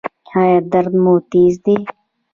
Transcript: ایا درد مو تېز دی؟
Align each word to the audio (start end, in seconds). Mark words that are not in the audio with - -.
ایا 0.35 0.57
درد 0.71 0.93
مو 1.03 1.13
تېز 1.31 1.53
دی؟ 1.63 1.75